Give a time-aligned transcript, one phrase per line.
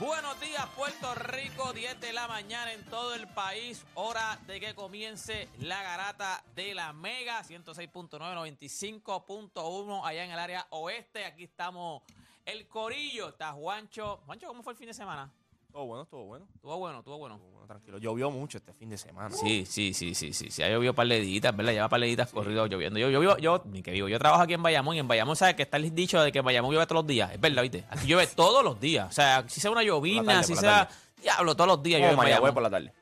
[0.00, 3.84] Buenos días, Puerto Rico, 10 de la mañana en todo el país.
[3.92, 10.66] Hora de que comience la garata de la Mega 106.9, 95.1 allá en el área
[10.70, 11.26] oeste.
[11.26, 12.02] Aquí estamos
[12.46, 13.28] el Corillo.
[13.28, 14.22] Está Juancho.
[14.24, 15.30] Juancho, ¿cómo fue el fin de semana?
[15.72, 16.46] Todo bueno, todo bueno.
[16.54, 17.38] Estuvo bueno, estuvo bueno.
[17.38, 17.98] Todo bueno, tranquilo.
[17.98, 19.30] Llovió mucho este fin de semana.
[19.34, 20.50] Sí, sí, sí, sí, sí.
[20.50, 21.72] Sí, ha llovido días, ¿verdad?
[21.72, 22.98] Lleva de días corrido lloviendo.
[22.98, 25.36] Yo, yo, yo, yo, ni que digo, yo trabajo aquí en Bayamón y en Bayamón,
[25.36, 25.54] ¿sabes?
[25.54, 27.32] Que está el dicho de que en Bayamón llueve todos los días.
[27.32, 27.84] Es verdad, ¿viste?
[27.90, 29.08] Aquí llueve todos los días.
[29.08, 30.88] O sea, si sea una llovina, tarde, si sea.
[31.22, 32.92] Diablo, todos los días en Mayagüez por la tarde.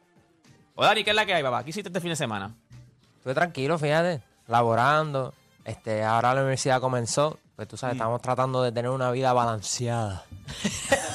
[0.74, 1.64] O Dani, ¿qué es la que hay, papá?
[1.64, 2.54] ¿Qué hiciste este fin de semana?
[3.16, 5.34] Estuve tranquilo, fíjate, laborando.
[5.64, 7.38] Este, ahora la universidad comenzó.
[7.56, 7.78] Pues tú Mm.
[7.78, 10.24] sabes, estamos tratando de tener una vida balanceada.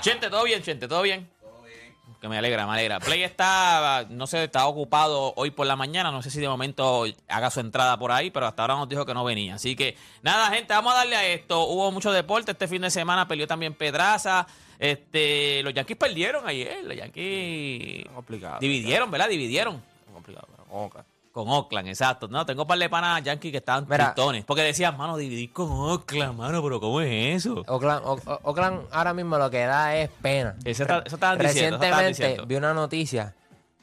[0.00, 0.88] Chente, ¿todo bien, Chente?
[0.88, 1.28] ¿Todo bien?
[1.40, 1.94] Todo bien.
[2.20, 3.00] Que me alegra, me alegra.
[3.00, 6.10] Play está, no sé, está ocupado hoy por la mañana.
[6.10, 9.04] No sé si de momento haga su entrada por ahí, pero hasta ahora nos dijo
[9.04, 9.54] que no venía.
[9.56, 11.64] Así que, nada, gente, vamos a darle a esto.
[11.66, 13.28] Hubo mucho deporte este fin de semana.
[13.28, 14.46] Peleó también Pedraza.
[14.78, 16.84] Este, los Yankees perdieron ayer.
[16.84, 18.58] Los Yankees Complicado.
[18.60, 19.28] dividieron, ¿verdad?
[19.28, 19.82] Dividieron.
[20.12, 21.04] Complicado, pero Oca.
[21.36, 22.28] Con Oakland, exacto.
[22.28, 24.14] No, tengo un par de panas Yankees que estaban Mira.
[24.14, 24.42] tristones.
[24.46, 27.62] Porque decían, mano, dividir con Oakland, mano, pero ¿cómo es eso?
[27.66, 30.54] Oakland, O- Oakland ahora mismo lo que da es pena.
[30.64, 31.76] Eso, está- eso estaban diciendo.
[31.76, 32.46] eso estaban Recientemente diciendo.
[32.46, 33.34] vi una noticia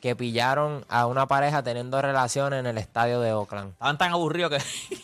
[0.03, 3.71] que pillaron a una pareja teniendo relaciones en el estadio de Oakland.
[3.71, 4.57] Estaban tan aburridos que...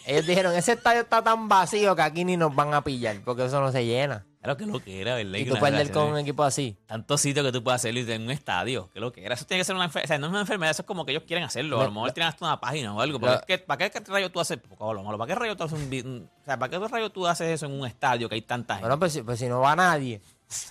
[0.05, 3.45] Ellos dijeron, ese estadio está tan vacío que aquí ni nos van a pillar, porque
[3.45, 4.25] eso no se llena.
[4.41, 5.39] Claro que lo que era, ¿verdad?
[5.39, 6.77] Y tú perder con un equipo así.
[6.85, 8.89] Tantos sitios que tú puedes hacerlo en un estadio.
[8.93, 9.35] Que lo que era.
[9.35, 10.05] Eso tiene que ser una enfermedad.
[10.05, 11.77] O sea, no es una enfermedad, eso es como que ellos quieren hacerlo.
[11.77, 13.19] A lo Lo- mejor tienen hasta una página o algo.
[13.21, 14.57] Porque Lo- es que, ¿Para qué rayo tú haces?
[14.57, 17.25] poco lo malo, ¿Para qué rayo tú haces un, O sea, ¿para qué rayo tú
[17.25, 18.85] haces eso en un estadio que hay tanta gente?
[18.87, 20.21] Bueno, pues, si- pues si no va nadie.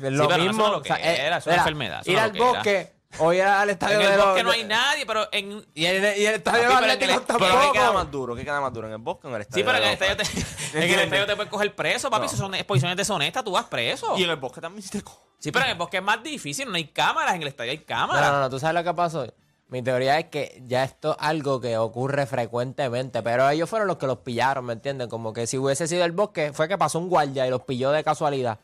[0.01, 0.67] Lo eso mismo.
[0.67, 2.47] es lo que era, eso es una enfermedad, Ir al que era.
[2.47, 2.98] bosque
[3.35, 5.65] ir al estadio en el de los- bosque no hay nadie, pero en.
[5.75, 7.73] Y el, y el estadio Papi, de pero en el- Atlético pero Pero ¿qué queda
[7.73, 7.95] tampoco.
[7.95, 8.37] más duro?
[8.37, 8.87] ¿Qué queda más duro?
[8.87, 9.65] ¿En el bosque o en el Sí, estadio?
[9.67, 12.21] pero en el estadio te, en el estadio te puedes coger preso, papi.
[12.23, 12.27] No.
[12.27, 14.17] Eso son exposiciones deshonestas, tú vas preso.
[14.19, 16.23] Y en el bosque también sí te co- Sí, pero en el bosque es más
[16.23, 18.33] difícil, no hay cámaras, en el estadio hay No, cámaras.
[18.33, 19.27] no, no, tú sabes lo que pasó.
[19.69, 23.99] Mi teoría es que ya esto es algo que ocurre frecuentemente, pero ellos fueron los
[23.99, 25.09] que los pillaron, ¿me entienden?
[25.11, 27.91] Como que si hubiese sido el bosque, fue que pasó un guardia y los pilló
[27.91, 28.59] de casualidad.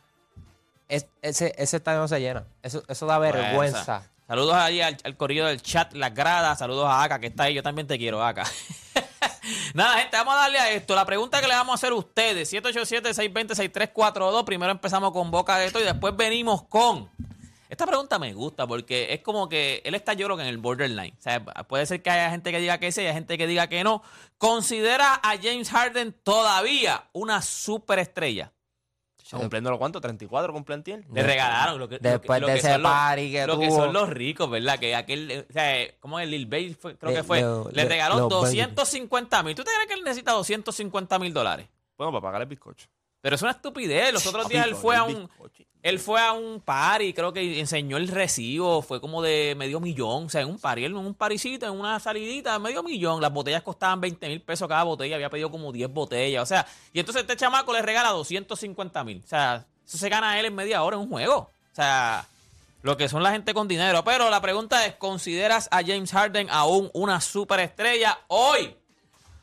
[0.89, 2.45] Es- ese, ese estadio no se llena.
[2.63, 4.11] Eso, eso da vergüenza.
[4.27, 6.59] Saludos allí al, al corrido del chat, las gradas.
[6.59, 7.55] Saludos a Aka, que está ahí.
[7.55, 8.45] Yo también te quiero, Aka.
[9.75, 10.95] Nada, gente, vamos a darle a esto.
[10.95, 14.45] La pregunta que le vamos a hacer a ustedes: 787-620-6342.
[14.45, 17.11] Primero empezamos con Boca de esto y después venimos con.
[17.69, 21.15] Esta pregunta me gusta porque es como que él está, yo creo en el borderline.
[21.19, 23.67] O sea, puede ser que haya gente que diga que sí, haya gente que diga
[23.67, 24.03] que no.
[24.39, 28.53] ¿Considera a James Harden todavía una superestrella?
[29.31, 30.01] ¿Cumpliendo lo cuánto?
[30.01, 31.05] ¿34 cumple en tiel?
[31.13, 33.47] Le regalaron lo que, lo que- Después lo de que ese son los- party que
[33.47, 33.77] lo que tuvo.
[33.77, 34.79] son los ricos, ¿verdad?
[34.79, 37.69] Que aquel, eh, o sea, como el Lil Baby fue- creo Le- que fue, Leo-
[37.73, 39.55] le Le- regaló Leo 250 mil.
[39.55, 41.69] ¿Tú te crees que él necesita 250 mil dólares?
[41.97, 42.87] Bueno, para pagar el bizcocho.
[43.21, 44.13] Pero es una estupidez.
[44.13, 45.29] Los otros días él fue a un...
[45.85, 50.25] Él fue a un party, creo que enseñó el recibo, fue como de medio millón,
[50.25, 53.31] o sea, en un party, él en un parisito, en una salidita, medio millón, las
[53.31, 57.01] botellas costaban 20 mil pesos cada botella, había pedido como 10 botellas, o sea, y
[57.01, 60.83] entonces este chamaco le regala 250 mil, o sea, eso se gana él en media
[60.83, 62.27] hora en un juego, o sea,
[62.81, 66.49] lo que son la gente con dinero, pero la pregunta es, ¿consideras a James Harden
[66.49, 68.75] aún una superestrella hoy?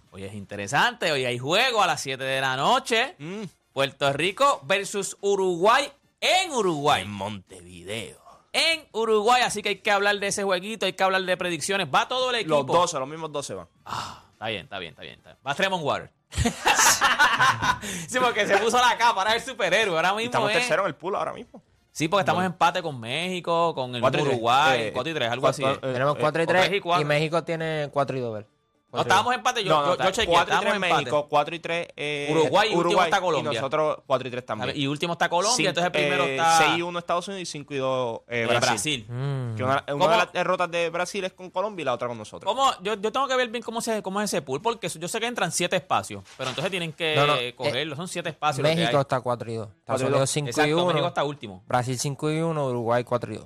[0.10, 4.60] Hoy es interesante, hoy hay juego a las 7 de la noche, Mm, Puerto Rico
[4.64, 5.88] versus Uruguay
[6.22, 8.18] en Uruguay en Montevideo.
[8.54, 11.88] en Uruguay, así que hay que hablar de ese jueguito, hay que hablar de predicciones.
[11.94, 12.58] Va todo el equipo.
[12.58, 13.68] Los 12, los mismos 12 van.
[13.86, 15.16] Ah, está bien, está bien, está bien.
[15.16, 15.40] está bien.
[15.48, 16.12] Va Tremont Water.
[18.08, 20.58] sí, porque se puso la capa, ahora es el superhéroe, ahora Y mismo estamos es-
[20.58, 21.62] tercero en el pool ahora mismo.
[21.94, 24.34] Sí, porque estamos en empate con México, con el Cuatro y tres.
[24.36, 25.78] Uruguay, Eh, 4 y 3, algo cuatro, así.
[25.84, 28.46] eh, Tenemos 4 y o tres 3 y y México tiene 4 y 2.
[28.92, 30.84] No, estábamos en empate, yo, no, no, yo, chequeé, 4 y 3 estábamos en en
[30.84, 30.94] empate.
[31.04, 33.52] México, 4 y 3 eh, Uruguay y último está Colombia.
[33.52, 34.72] Y nosotros 4 y 3 también.
[34.76, 37.46] Y último está Colombia, Cinco- entonces primero eh, está 6 y 1 Estados Unidos y
[37.46, 38.60] 5 y 2 eh, eh, Brasil.
[38.70, 39.06] Brasil.
[39.10, 39.56] Mm.
[39.56, 42.18] Que una, una de las derrotas de Brasil es con Colombia y la otra con
[42.18, 42.52] nosotros.
[42.54, 42.72] ¿Cómo?
[42.82, 45.20] Yo, yo tengo que ver bien cómo, se, cómo es ese pool, porque yo sé
[45.20, 48.62] que entran 7 espacios, pero entonces tienen que No, no, eh, cogerlo, son 7 espacios.
[48.64, 49.68] México está 4 y 2.
[49.68, 50.30] Cuatro Estados y Unidos dos.
[50.32, 50.86] 5 y Exacto, 1.
[50.88, 51.64] México está último.
[51.68, 53.46] Brasil 5 y 1, Uruguay 4 y 2.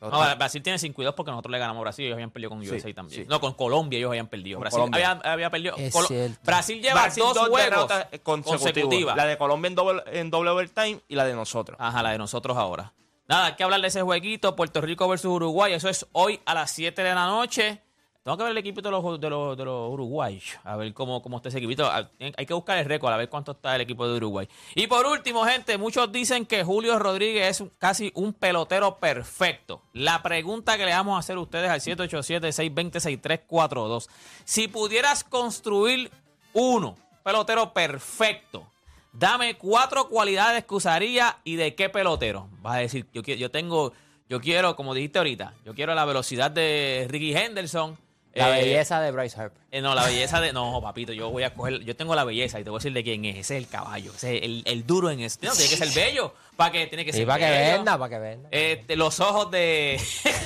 [0.00, 2.30] No, Brasil tiene 5 y 2 porque nosotros le ganamos a Brasil y ellos habían
[2.30, 3.22] perdido con Sí, USA también.
[3.24, 3.26] sí.
[3.28, 4.56] No, con Colombia ellos habían perdido.
[4.58, 5.10] Con Brasil Colombia.
[5.10, 5.76] había, había perdido.
[5.76, 6.40] Cierto.
[6.44, 8.60] Brasil lleva Brasil, dos, juegos derrotas consecutivas.
[8.74, 9.16] consecutivas.
[9.16, 11.76] La de Colombia en doble, en doble overtime y la de nosotros.
[11.80, 12.92] Ajá, la de nosotros ahora.
[13.26, 15.72] Nada, hay que hablar de ese jueguito, Puerto Rico versus Uruguay.
[15.72, 17.82] Eso es hoy a las 7 de la noche.
[18.28, 21.22] Tengo que ver el equipo de los, de los, de los uruguayos, a ver cómo,
[21.22, 21.86] cómo está ese equipito.
[21.86, 24.46] Ah, Hay que buscar el récord, a ver cuánto está el equipo de Uruguay.
[24.74, 29.80] Y por último, gente, muchos dicen que Julio Rodríguez es casi un pelotero perfecto.
[29.94, 34.10] La pregunta que le vamos a hacer a ustedes al 787-620-6342.
[34.44, 36.10] Si pudieras construir
[36.52, 38.66] uno, pelotero perfecto,
[39.10, 42.50] Dame cuatro cualidades que usaría y de qué pelotero.
[42.60, 43.94] Vas a decir, yo, yo tengo,
[44.28, 47.96] yo quiero, como dijiste ahorita, yo quiero la velocidad de Ricky Henderson.
[48.38, 49.60] La eh, belleza de Bryce Harper.
[49.70, 50.52] eh, no, la belleza de.
[50.52, 51.80] No, papito, yo voy a coger.
[51.84, 53.36] Yo tengo la belleza y te voy a decir de quién es.
[53.36, 54.12] Ese es el caballo.
[54.14, 55.46] Ese es el, el duro en este.
[55.46, 56.34] No, tiene que ser bello.
[56.56, 57.22] Para que tiene que ser.
[57.22, 57.72] Y para que bello.
[57.76, 58.48] venda, para que venda.
[58.50, 60.00] Este, los ojos de.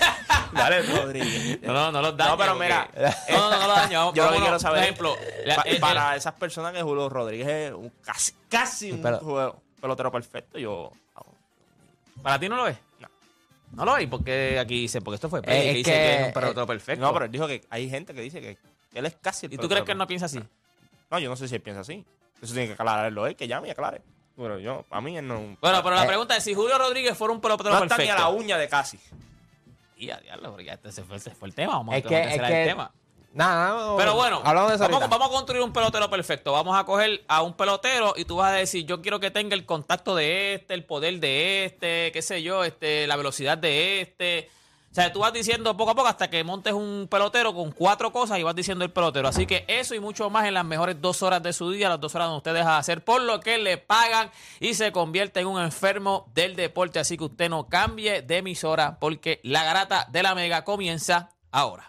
[0.52, 1.60] Dale, Rodríguez.
[1.62, 2.30] no, no, no los daño.
[2.32, 2.90] No, pero porque- mira,
[3.30, 3.98] No, no, no, no los daño.
[4.00, 5.16] Vamos- Yo lo que quiero saber Por ejemplo,
[5.46, 9.00] la- pa- el- el- para esas personas que Julio Rodríguez es un casi, casi un
[9.02, 10.92] Pero- juego- pelotero perfecto, yo...
[12.22, 12.76] ¿Para ti no lo es?
[13.72, 13.84] No.
[13.84, 15.96] No lo es, porque aquí dice, porque esto fue Pedro, Eh, que es dice que-
[15.98, 17.04] que es un pelotero perfecto.
[17.04, 18.58] No, pero él dijo que hay gente que dice que
[18.94, 20.40] él es casi el ¿Y tú crees que él no piensa así?
[21.10, 22.04] No, yo no sé si él piensa así.
[22.40, 24.02] Eso tiene que aclararlo él, que llame y aclare.
[24.36, 25.56] Pero yo, a mí él no...
[25.60, 28.04] Bueno, pero la Eh, pregunta es si Julio Rodríguez fuera un pelotero no está ni
[28.04, 28.22] a perfecto.
[28.22, 28.98] la uña de casi.
[29.96, 31.74] Y a diablo, porque ya este se fue, se fue el tema.
[31.74, 32.70] Vamos Es a que, es cancelar el que.
[32.70, 32.90] tema.
[33.34, 36.52] Nada, nada, Pero bueno, vamos, vamos a construir un pelotero perfecto.
[36.52, 39.55] Vamos a coger a un pelotero y tú vas a decir, yo quiero que tenga
[39.55, 44.02] el contacto de este, el poder de este, qué sé yo, este, la velocidad de
[44.02, 44.50] este.
[44.93, 48.12] O sea, tú vas diciendo poco a poco hasta que montes un pelotero con cuatro
[48.12, 49.26] cosas y vas diciendo el pelotero.
[49.26, 51.99] Así que eso y mucho más en las mejores dos horas de su día, las
[51.99, 54.31] dos horas donde usted deja de hacer por lo que le pagan
[54.61, 56.99] y se convierte en un enfermo del deporte.
[56.99, 61.88] Así que usted no cambie de emisora porque la garata de la mega comienza ahora.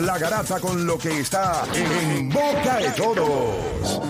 [0.05, 4.01] la garata con lo que está en boca de todos.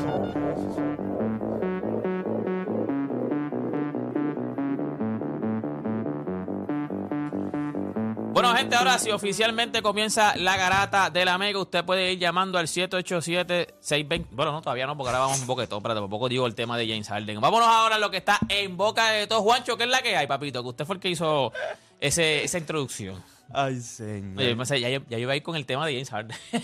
[8.33, 11.59] Bueno, gente, ahora sí oficialmente comienza la garata de la Mega.
[11.59, 14.27] Usted puede ir llamando al 787-620.
[14.31, 15.77] Bueno, no, todavía no, porque ahora vamos un poquito.
[15.77, 17.41] Espérate, por poco digo el tema de James Harden.
[17.41, 19.43] Vámonos ahora a lo que está en boca de todos.
[19.43, 20.63] Juancho, ¿qué es la que hay, papito?
[20.63, 21.51] Que usted fue el que hizo
[21.99, 23.21] ese, esa introducción.
[23.53, 24.37] Ay, señor.
[24.39, 26.37] Oye, sé, ya, ya iba a ir con el tema de James Harden.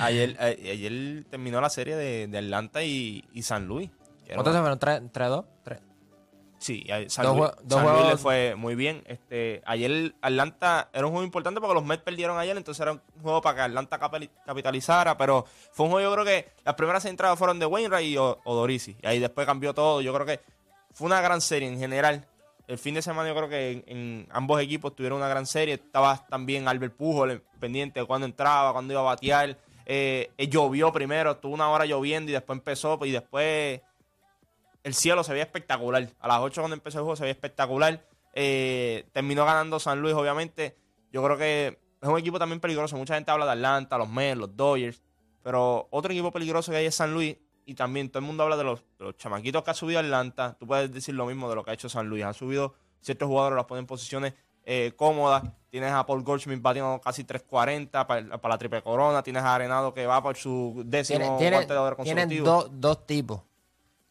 [0.00, 3.90] Ayer, a- ayer terminó la serie de, de Atlanta y, y San Luis.
[4.32, 4.78] ¿Cuántos se fueron?
[4.78, 5.02] ¿Tres?
[5.10, 5.44] ¿Tres, dos?
[5.64, 5.80] ¿Tres?
[6.58, 9.02] Sí, a- San, Dos Luis, dos San Luis le fue muy bien.
[9.06, 13.00] Este, ayer Atlanta era un juego importante porque los Mets perdieron ayer, entonces era un
[13.22, 13.98] juego para que Atlanta
[14.46, 18.16] capitalizara, pero fue un juego yo creo que las primeras entradas fueron de Wainwright y
[18.18, 20.00] O- Odorisi, y ahí después cambió todo.
[20.00, 20.40] Yo creo que
[20.92, 22.24] fue una gran serie en general.
[22.68, 25.74] El fin de semana yo creo que en, ambos equipos tuvieron una gran serie.
[25.74, 29.56] Estaba también Albert Pujol pendiente de cuándo entraba, cuándo iba a batear.
[29.86, 33.80] Eh, eh, llovió primero, estuvo una hora lloviendo y después empezó y después
[34.84, 36.10] el cielo se veía espectacular.
[36.20, 38.04] A las 8 cuando empezó el juego se veía espectacular.
[38.34, 40.76] Eh, terminó ganando San Luis, obviamente.
[41.10, 42.98] Yo creo que es un equipo también peligroso.
[42.98, 45.02] Mucha gente habla de Atlanta, los Mets, los Dodgers.
[45.42, 47.38] Pero otro equipo peligroso que hay es San Luis.
[47.68, 50.56] Y también todo el mundo habla de los, de los chamaquitos que ha subido Atlanta.
[50.58, 52.24] Tú puedes decir lo mismo de lo que ha hecho San Luis.
[52.24, 52.72] Han subido
[53.02, 54.32] ciertos jugadores, los ponen en posiciones
[54.64, 55.42] eh, cómodas.
[55.68, 59.22] Tienes a Paul Goldschmidt batiendo casi 3.40 para, para la triple corona.
[59.22, 62.68] Tienes a Arenado que va por su décimo Tiene- tiene- guante de oro tienen consecutivo.
[62.72, 63.42] dos- tipos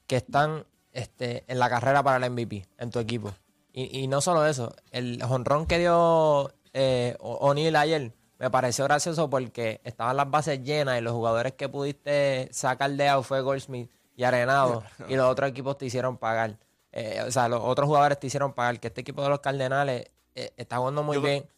[0.06, 3.34] que están este, en la carrera para el MVP en tu equipo.
[3.74, 8.84] Y, y no solo eso, el jonrón que dio eh, O- O'Neal ayer me pareció
[8.86, 13.42] gracioso porque estaban las bases llenas y los jugadores que pudiste sacar de out fue
[13.42, 16.58] Goldsmith y Arenado y los otros equipos te hicieron pagar.
[16.92, 18.80] Eh, o sea, los otros jugadores te hicieron pagar.
[18.80, 21.50] Que este equipo de los Cardenales eh, está jugando muy Yo creo- bien.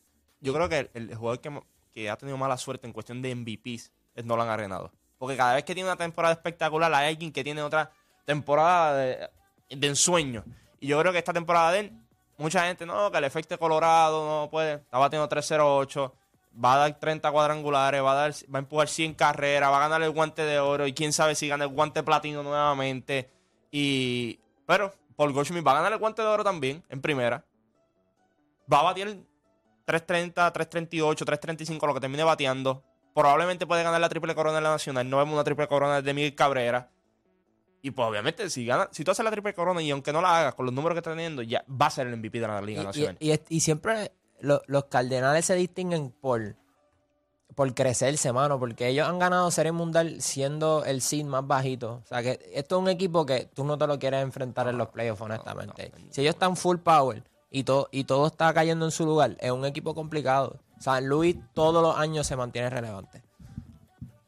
[0.41, 3.35] Yo creo que el, el jugador que, que ha tenido mala suerte en cuestión de
[3.35, 4.91] MVPs es Nolan Arenado.
[5.17, 7.91] Porque cada vez que tiene una temporada espectacular, hay alguien que tiene otra
[8.23, 9.29] temporada de,
[9.69, 10.45] de ensueño.
[10.79, 11.91] Y yo creo que esta temporada de él,
[12.37, 14.75] mucha gente, no, que el efecto Colorado no puede.
[14.75, 16.13] Está batiendo 308,
[16.53, 19.81] va a dar 30 cuadrangulares, va a, dar, va a empujar 100 carreras, va a
[19.87, 23.29] ganar el guante de oro y quién sabe si gana el guante platino nuevamente.
[23.71, 24.39] Y.
[24.65, 27.45] Pero Paul Goldschmidt va a ganar el guante de oro también en primera.
[28.71, 29.25] Va a batir
[29.85, 32.83] 330, 338, 335, lo que termine bateando.
[33.15, 35.09] Probablemente puede ganar la triple corona de la nacional.
[35.09, 36.91] No vemos una triple corona de Miguel Cabrera.
[37.81, 40.39] Y pues obviamente, si gana, si tú haces la triple corona y aunque no la
[40.39, 42.61] hagas con los números que está teniendo, ya va a ser el MVP de la
[42.61, 43.17] Liga Y- Nacional.
[43.19, 46.55] Y, y- y siempre lo- los Cardenales se distinguen por,
[47.55, 52.01] por crecerse, mano, porque ellos han ganado Serie Mundial siendo el seed más bajito.
[52.03, 54.77] O sea, que esto es un equipo que tú no te lo quieres enfrentar en
[54.77, 55.91] los playoffs, honestamente.
[56.11, 59.51] Si ellos están full power y, todo y todo está cayendo en su lugar, es
[59.51, 60.59] un equipo complicado.
[60.79, 63.23] San Luis todos los años se mantiene relevante.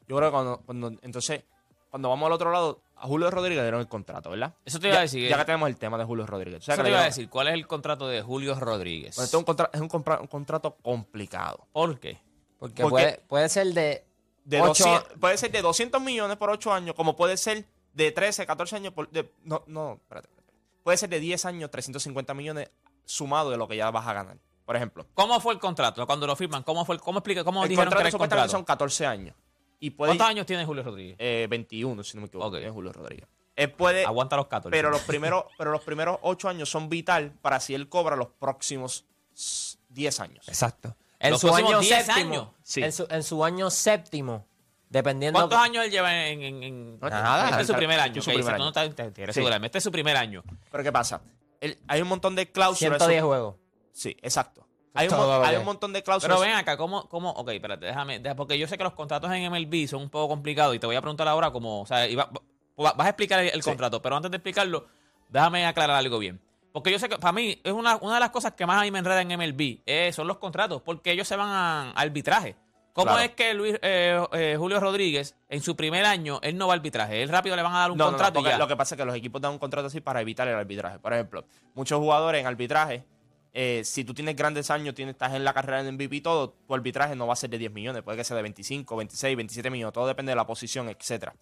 [0.08, 1.44] Yo creo que cuando, cuando- entonces,
[1.90, 4.54] cuando vamos al otro lado, a Julio Rodríguez le dieron el contrato, ¿verdad?
[4.66, 5.30] Eso te iba a Ya- decir.
[5.30, 6.60] Ya que tenemos el tema de Julio Rodríguez.
[6.62, 7.30] O sea, Eso que te iba a decir.
[7.30, 9.16] ¿Cuál es el contrato de Julio Rodríguez?
[9.16, 11.68] Pues esto es un, contra- es un compra- un contrato complicado.
[11.72, 12.20] ¿Por qué?
[12.60, 14.06] Porque, Porque- puede, puede ser de,
[14.46, 18.12] De ocho- 200 puede ser de 200 millones por 8 años, como puede ser de
[18.12, 19.10] 13, 14 años por...
[19.10, 20.54] de- no, no, espérate, espérate.
[20.84, 22.70] Puede ser de 10 años, 350 millones
[23.06, 24.38] sumado de lo que ya vas a ganar.
[24.66, 26.64] Por ejemplo, ¿Cómo fue el contrato cuando lo firman?
[26.64, 26.96] ¿Cómo fue?
[26.96, 27.44] el- ¿Cómo explica?
[27.44, 28.50] ¿Cómo el dijeron que contrato era el contrato?
[28.52, 29.36] son 14 años.
[29.82, 30.12] Y puede...
[30.12, 31.18] ¿Cuántos años tiene Julio Rodríguez?
[31.20, 32.54] Eh, 21, si no me equivoco, Ok.
[32.58, 33.28] tiene Julio Rodríguez.
[33.58, 34.06] Él puede...
[34.06, 34.70] Aguanta los 14.
[34.72, 38.28] Pero los primeros, pero los primeros 8 años son vital para si él cobra los
[38.30, 40.48] próximos s- 10 años.
[40.48, 40.96] Exacto.
[41.20, 42.34] En Los su año 10 séptimo.
[42.34, 42.48] años.
[42.64, 42.82] Sí.
[42.82, 44.48] En, su, en su año séptimo.
[44.90, 45.38] Dependiendo.
[45.40, 46.42] ¿Cuántos años él lleva en...?
[46.42, 47.50] en, en- Nada.
[47.50, 48.20] Este es su primer año.
[48.20, 49.42] Este es su primer no te- te Sí.
[49.64, 50.44] Este es su primer año.
[50.72, 51.22] Pero ¿qué pasa?
[51.88, 52.98] Hay un montón de cláusulas.
[53.00, 53.56] 110 eso- juegos.
[53.94, 54.68] Sí, exacto.
[54.94, 56.38] Hay un, mon- hay montón de cláusulas.
[56.38, 57.30] Pero ven acá, ¿cómo, cómo?
[57.32, 60.76] Ok, espérate, déjame, porque yo sé que los contratos en MLB son un poco complicados
[60.76, 62.30] y te voy a preguntar ahora cómo, o sea, va-
[62.94, 63.70] vas a explicar el, el Sí.
[63.70, 64.88] contrato, pero antes de explicarlo,
[65.30, 66.42] déjame aclarar algo bien.
[66.74, 68.84] Porque yo sé que para mí es una, una de las cosas que más a
[68.84, 71.94] mí me enreda en MLB, eh, son los contratos, porque ellos se van a, a
[71.94, 72.56] arbitraje.
[72.94, 73.22] ¿Cómo Claro.
[73.22, 76.76] es que Luis, eh, eh, Julio Rodríguez, en su primer año, él no va a
[76.76, 77.24] arbitraje?
[77.24, 78.58] Él rápido le van a dar un No, no, no, contrato y porque ya.
[78.58, 81.00] lo que pasa es que los equipos dan un contrato así para evitar el arbitraje.
[81.00, 83.06] Por ejemplo, muchos jugadores en arbitraje,
[83.54, 86.52] eh, si tú tienes grandes años, tienes, estás en la carrera en MVP y todo,
[86.68, 89.36] tu arbitraje no va a ser de 10 millones, puede que sea de 25, 26,
[89.36, 91.36] 27 millones, todo depende de la posición, etcétera.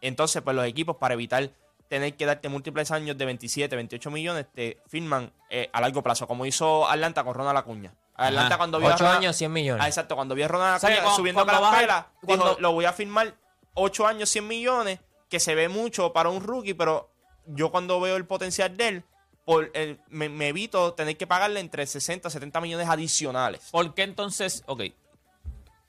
[0.00, 1.50] Entonces, pues los equipos para evitar
[1.88, 6.26] tener que darte múltiples años de 27, 28 millones, te firman eh, a largo plazo,
[6.26, 7.94] como hizo Atlanta con Ronald Acuña.
[8.16, 8.56] Atlanta Ajá.
[8.58, 9.82] cuando vio a 8 Ronald- años, 100 millones.
[9.84, 12.12] Ah, exacto, cuando vio a Ronald O sea, que Acuña cuando- subiendo cuando carapela, baja-
[12.22, 13.34] dijo, cuando- lo voy a firmar
[13.74, 17.10] 8 años, 100 millones, que se ve mucho para un rookie, pero
[17.46, 19.04] yo cuando veo el potencial de él,
[19.44, 23.68] por el- me, me evito tener que pagarle entre 60 70 millones adicionales.
[23.70, 24.62] ¿Por qué entonces?
[24.66, 24.82] Ok.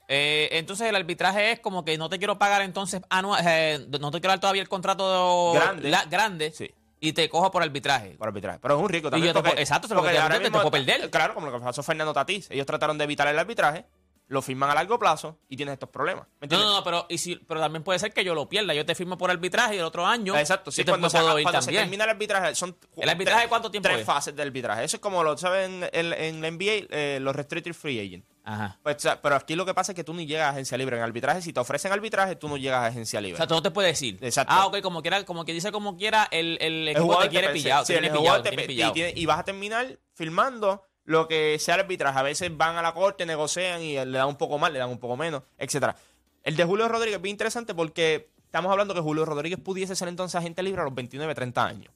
[0.08, 4.10] Eh, entonces el arbitraje es como que no te quiero pagar entonces anual, eh, no
[4.12, 5.90] te quiero dar todavía el contrato Grande.
[5.90, 6.70] la- grande Sí.
[7.00, 8.10] y te cojo por arbitraje.
[8.10, 8.60] Por arbitraje.
[8.62, 9.34] Pero es un rico Y también.
[9.34, 10.70] yo te porque- exacto, eso es lo que porque te- ahora te- te mismo- puedo
[10.70, 11.10] perder.
[11.10, 12.48] Claro, como lo que pasó Fernando Tatís.
[12.52, 13.84] Ellos trataron de evitar el arbitraje,
[14.28, 16.26] lo firman a largo plazo y tienes estos problemas.
[16.40, 18.74] ¿Me No, no, no, pero, y si, pero también puede ser que yo lo pierda.
[18.74, 20.36] Yo te firmo por arbitraje y el otro año.
[20.36, 23.08] Exacto, sí, yo te cuando, se, puedo ir cuando se termina el arbitraje, son ¿El
[23.08, 24.06] arbitraje tres- cuánto tiempo Tres es?
[24.06, 24.82] fases del arbitraje.
[24.84, 28.24] Eso es como lo saben en, en la NBA, eh, los restricted free agent.
[28.42, 28.78] Ajá.
[28.82, 30.76] Pues, o sea, pero aquí lo que pasa es que tú ni llegas a agencia
[30.78, 31.40] libre en arbitraje.
[31.42, 33.36] Si te ofrecen arbitraje, tú no llegas a agencia O libre.
[33.36, 34.18] sea, tú no te puedes decir.
[34.22, 34.52] Exacto.
[34.56, 37.30] Ah, ok, como quiera, como que dice como quiera, el, el El equipo jugador te
[37.30, 37.84] quiere pillado.
[37.84, 38.90] sí, te el pillado, te pillado.
[38.90, 42.18] y, tiene- y vas a terminar firmando lo que sea arbitraje.
[42.18, 44.90] A veces van a la corte, negocian y le dan un poco más, le dan
[44.90, 45.96] un poco menos, etcétera.
[46.42, 50.08] El de Julio Rodríguez es bien interesante porque estamos hablando que Julio Rodríguez pudiese ser
[50.08, 51.92] entonces agente libre a los 29, 30 años.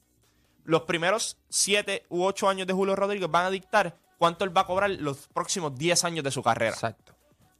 [0.63, 4.61] Los primeros 7 u 8 años de Julio Rodríguez van a dictar cuánto él va
[4.61, 6.73] a cobrar los próximos 10 años de su carrera.
[6.73, 7.13] Exacto.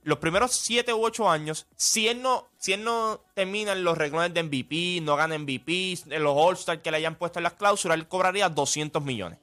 [0.03, 3.98] los primeros 7 u 8 años, si él no, si él no termina en los
[3.98, 7.53] renglones de MVP, no gana MVP, en los All-Star que le hayan puesto en las
[7.53, 9.39] cláusulas, él cobraría 200 millones.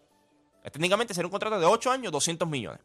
[0.70, 2.80] Técnicamente sería un contrato de 8 años, 200 millones.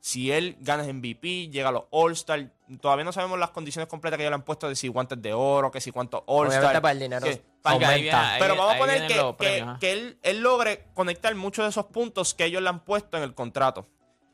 [0.00, 4.24] Si él gana MVP, llega a los All-Star, todavía no sabemos las condiciones completas que
[4.24, 6.62] ya le han puesto de si guantes de oro, que si cuántos All-Star.
[6.82, 8.20] para el dinero que- Porque ahí aumenta.
[8.20, 9.14] viene- ahí- pero vamos a poner que,
[9.48, 13.16] que- que él, él logre conectar muchos de esos puntos que ellos le han puesto
[13.16, 13.86] en el contrato.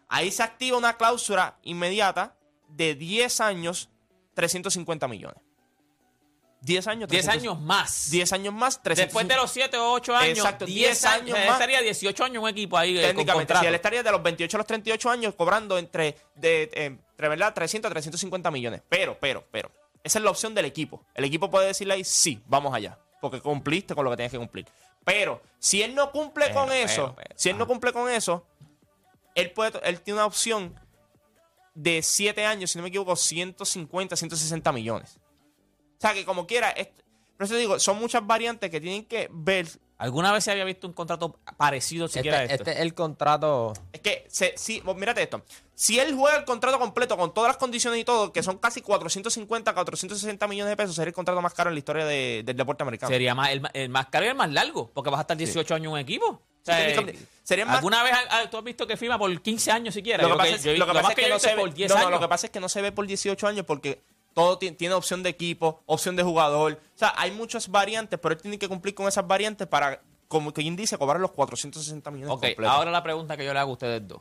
[0.09, 2.37] Ahí se activa una cláusula inmediata
[2.69, 3.89] de 10 años,
[4.35, 5.43] 350 millones.
[6.63, 8.11] 10 años, 10 300 años más.
[8.11, 11.39] 10 años más, 350 Después de los 7 o 8 años, Exacto, 10 10 años,
[11.39, 11.55] él más.
[11.55, 14.59] estaría 18 años un equipo ahí eh, Técnicamente, si él estaría de los 28 a
[14.59, 17.53] los 38 años cobrando entre, de, entre ¿verdad?
[17.53, 18.83] 300 a 350 millones.
[18.89, 19.73] Pero, pero, pero.
[20.05, 21.05] Esa es la opción del equipo.
[21.15, 22.97] El equipo puede decirle ahí, sí, vamos allá.
[23.21, 24.67] Porque cumpliste con lo que tenías que cumplir.
[25.05, 28.09] Pero, si él no cumple Pero, con pero, eso, pero, si él no cumple con
[28.09, 28.47] eso,
[29.35, 30.79] él, puede, él tiene una opción
[31.75, 35.19] de 7 años, si no me equivoco, 150, 160 millones.
[36.03, 36.89] O sea, que como quiera, es-
[37.37, 39.69] por eso digo, son muchas variantes que tienen que ver
[39.99, 42.65] ¿Alguna vez se había visto un contrato parecido siquiera a Este, esto?
[42.71, 43.73] este es el contrato.
[43.93, 45.45] Es que, se, si, vos mírate esto.
[45.77, 48.81] Si él juega el contrato completo con todas las condiciones y todo, que son casi
[48.83, 52.57] 450, 460 millones de pesos, sería el contrato más caro en la historia de- del
[52.57, 53.11] deporte americano.
[53.13, 55.87] Sería más, el, más caro y el más largo, porque vas a estar 18 años
[55.87, 56.27] en un equipo.
[56.27, 57.27] O sea, Sí, técnicamente.
[57.45, 58.13] Sería más- ¿Alguna vez
[58.51, 60.21] tú has visto que firma por 15 años siquiera?
[60.25, 61.31] Lo que Yo pasa es, yo- lo que lo pasa más es que yo he
[61.31, 62.11] no visto se es por ve, 10 no, no, años.
[62.11, 64.01] lo que pasa es que no se ve por 18 años porque
[64.35, 66.73] todo ti- tiene opción de equipo, opción de jugador.
[66.95, 70.53] O sea, hay muchas variantes, pero él tiene que cumplir con esas variantes para, como
[70.53, 72.67] quien dice, cobrar los 460 millones Ok, completos.
[72.73, 74.21] ahora la pregunta que yo le hago a ustedes dos.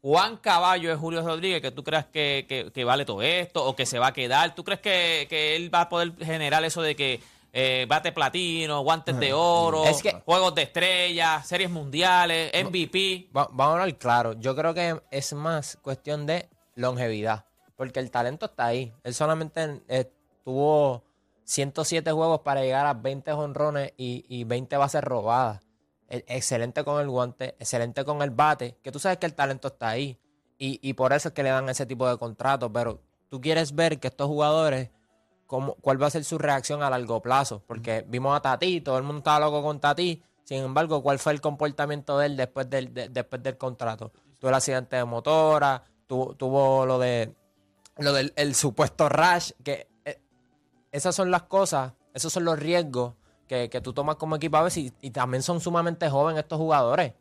[0.00, 3.74] ¿Cuán caballo es Julio Rodríguez que tú creas que, que- que vale todo esto o
[3.74, 4.54] que se va a quedar?
[4.54, 7.20] ¿Tú crees que, que él va a poder generar eso de que
[7.52, 13.28] eh, bate platino, guantes de oro, Es que- juegos de estrellas, series mundiales, MVP?
[13.36, 14.34] Va- vamos a hablar claro.
[14.38, 17.46] Yo creo que es más cuestión de longevidad.
[17.78, 18.92] Porque el talento está ahí.
[19.04, 20.12] Él solamente eh,
[20.44, 21.04] tuvo
[21.44, 25.62] 107 juegos para llegar a 20 honrones y, y 20 bases robadas.
[26.10, 28.76] E- excelente con el guante, excelente con el bate.
[28.82, 30.18] Que tú sabes que el talento está ahí.
[30.58, 32.68] Y, y por eso es que le dan ese tipo de contratos.
[32.74, 34.90] Pero tú quieres ver que estos jugadores,
[35.46, 37.62] cómo, cuál va a ser su reacción a largo plazo.
[37.64, 40.20] Porque vimos a Tati, todo el mundo estaba loco con Tati.
[40.42, 44.10] Sin embargo, ¿cuál fue el comportamiento de él después del, de- después del contrato?
[44.40, 47.34] Tuvo el accidente de motora, tuvo, tuvo lo de
[47.98, 50.20] lo del el supuesto rash, que eh,
[50.92, 53.14] esas son las cosas, esos son los riesgos
[53.46, 56.58] que, que tú tomas como equipo a veces y, y también son sumamente jóvenes estos
[56.58, 57.14] jugadores.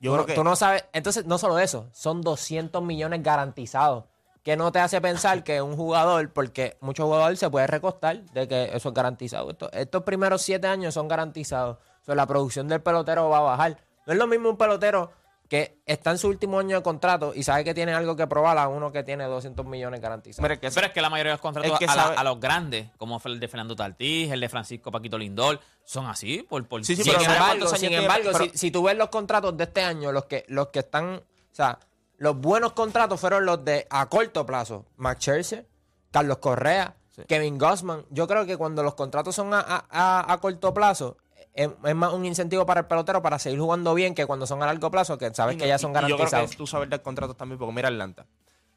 [0.00, 4.04] Yo tú, creo que tú no sabes, entonces no solo eso, son 200 millones garantizados.
[4.44, 8.48] Que no te hace pensar que un jugador, porque muchos jugadores se puede recostar de
[8.48, 9.50] que eso es garantizado.
[9.50, 11.76] Esto- estos primeros siete años son garantizados.
[12.02, 13.76] O sea, la producción del pelotero va a bajar.
[14.06, 15.10] No es lo mismo un pelotero
[15.48, 18.58] que está en su último año de contrato y sabe que tiene algo que probar
[18.58, 20.46] a uno que tiene 200 millones garantizados.
[20.58, 22.90] Que Pero es que la mayoría de los contratos que a, la- a los grandes,
[22.98, 26.94] como el de Fernando Tatís, el de Francisco Paquito Lindor, son así por, por Sí,
[26.96, 29.64] sí, sin pero ¿sabe embargo, sin embargo Pero- si, si tú ves los contratos de
[29.64, 31.78] este año, los que, los que están, o sea,
[32.18, 34.84] los buenos contratos fueron los de a corto plazo.
[34.96, 35.66] Max Scherzer,
[36.10, 36.94] Carlos Correa,
[37.26, 38.04] Kevin Gossman.
[38.10, 41.16] Yo creo que cuando los contratos son a, a- a- a corto plazo,
[41.62, 44.62] es, es más un incentivo para el pelotero para seguir jugando bien que cuando son
[44.62, 46.30] a largo plazo, que sabes que ya son y Yo garantizados.
[46.30, 48.26] creo que tú sabes de contratos también, porque mira Atlanta.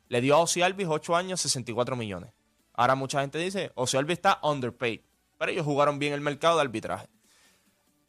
[0.08, 2.32] Le dio a Ozzy Alvis 8 años, 64 millones.
[2.74, 5.02] Ahora mucha gente dice, Ozzy Alvis está underpaid.
[5.38, 7.08] Pero ellos jugaron bien el mercado de arbitraje.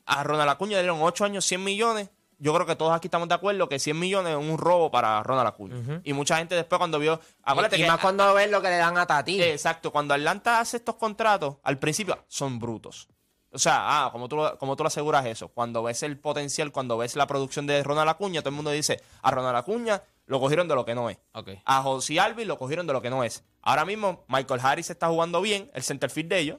[0.07, 2.11] A Ronald Acuña le dieron 8 años, 100 millones.
[2.39, 5.23] Yo creo que todos aquí estamos de acuerdo que 100 millones es un robo para
[5.23, 6.01] Ronald Acuña.
[6.03, 7.21] Y mucha gente después cuando vio...
[7.45, 9.41] Acuérdate y, y que más cuando ves lo que le dan a Tati.
[9.41, 13.09] Exacto, cuando Atlanta hace estos contratos, al principio son brutos.
[13.55, 15.49] O sea, ah, como tú, lo- como tú lo aseguras eso.
[15.49, 19.01] Cuando ves el potencial, cuando ves la producción de Ronald Acuña, todo el mundo dice,
[19.21, 21.19] a Ronald Acuña lo cogieron de lo que no es.
[21.65, 23.45] A José Alvis lo cogieron de lo que no es.
[23.61, 26.59] Ahora mismo, Michael Harris está jugando bien, el centerfield de ellos,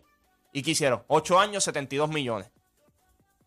[0.52, 1.04] y ¿qué hicieron?
[1.08, 2.52] 8 años, 72 millones.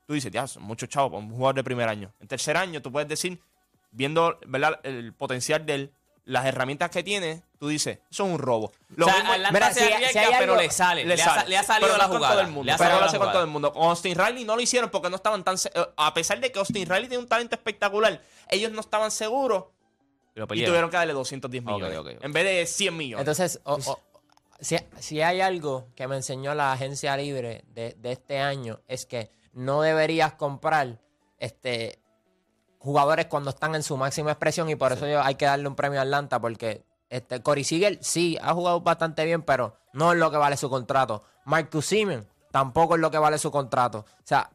[0.06, 2.12] Tú dices, ya, son muchos chavos para un jugador de primer año.
[2.20, 3.40] En tercer año, tú puedes decir,
[3.92, 4.80] viendo ¿verdad?
[4.82, 5.92] el potencial de él,
[6.26, 8.72] las herramientas que tiene, tú dices, es un robo.
[8.96, 11.04] Lo o sea, mismo- Mira, se si- arriesga, si hay pero algo- le sale.
[11.04, 11.48] Le, ha, sale.
[11.48, 12.34] le ha salido Pero la no con jugada.
[12.34, 12.64] todo el mundo.
[12.66, 13.32] Le ha pero lo hace con jugada.
[13.32, 13.72] todo el mundo.
[13.72, 15.54] Con Austin Riley no lo hicieron porque no estaban tan...
[15.56, 19.64] eh, A pesar de que Austin Riley tiene un talento espectacular, ellos no estaban seguros
[20.34, 20.72] Y lo y perdieron.
[20.72, 21.98] tuvieron que darle 210 Ok, millones.
[21.98, 22.24] ok, ok.
[22.24, 23.20] En vez de 100 millones.
[23.20, 24.00] Entonces, o- o-
[24.60, 29.06] si, si hay algo que me enseñó la agencia libre de, de este año, es
[29.06, 30.98] que no deberías comprar
[31.38, 32.00] este
[32.86, 35.74] jugadores cuando están en su máxima expresión y por eso yo, hay que darle un
[35.74, 40.18] premio a Atlanta porque este Corey Seager sí ha jugado bastante bien, pero no es
[40.18, 41.22] lo que vale su contrato.
[41.44, 43.98] Marcus Simeon tampoco es lo que vale su contrato.
[43.98, 44.50] O sea,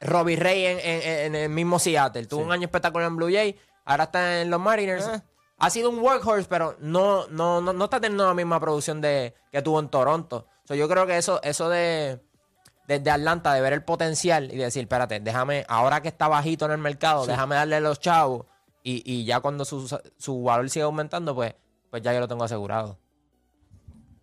[0.00, 3.58] Robbie Ray en, en- en el mismo Seattle tuvo un año espectacular en Blue Jay,
[3.84, 5.06] ahora está en los Mariners.
[5.08, 5.22] Eh.
[5.58, 9.34] ha sido un workhorse, pero no, no, no, no está teniendo la misma producción de,
[9.50, 10.46] que tuvo en Toronto.
[10.64, 12.20] So, yo creo que eso, eso de,
[12.98, 16.72] desde Atlanta, de ver el potencial y decir, espérate, déjame, ahora que está bajito en
[16.72, 18.46] el mercado, déjame darle los chavos
[18.82, 19.86] y, y ya cuando su,
[20.18, 21.54] su valor sigue aumentando, pues,
[21.90, 22.98] pues ya yo lo tengo asegurado.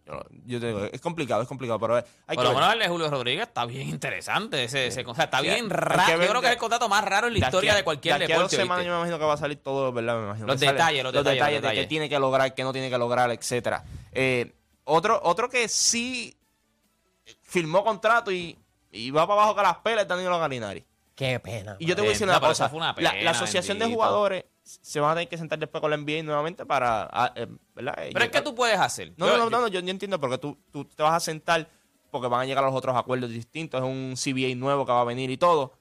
[0.06, 2.56] Yo, yo te digo, es complicado, es complicado, pero hay Por que lo ver.
[2.60, 4.64] menos el de Julio Rodríguez está bien interesante.
[4.64, 6.02] Ese, ese- o sea, está Sí, bien raro.
[6.24, 7.84] Yo creo que de- es el contrato más raro en la De historia a- de
[7.84, 8.88] cualquier de aquí a dos semanas ¿viste?
[8.88, 10.16] yo me imagino que va a salir todo, ¿verdad?
[10.18, 11.82] Me imagino Los detalles, los detalles, los de detalles.
[11.84, 13.84] qué tiene que lograr, qué no tiene que lograr, etcétera.
[14.14, 16.38] Eh, otro, otro que sí
[17.42, 18.58] firmó contrato y,
[18.92, 20.86] y va para abajo con las pelas Danilo Galinari.
[21.16, 21.76] Qué pena.
[21.80, 22.72] Y yo te voy a decir una cosa.
[22.98, 26.66] la, asociación de jugadores se van a tener que sentar después con la NBA nuevamente
[26.66, 27.08] para...
[27.12, 27.96] ah, eh, ¿verdad?
[28.00, 29.14] Eh, Pero es que tú puedes hacer.
[29.18, 31.68] No, Yo- no, no, no, yo, yo entiendo porque tú, tú te vas a sentar
[32.12, 35.02] porque van a llegar a los otros acuerdos distintos, es un CBA nuevo que va
[35.02, 35.74] a venir y todo.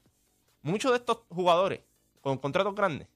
[0.61, 1.81] Muchos de estos jugadores
[2.21, 3.07] con contratos grandes,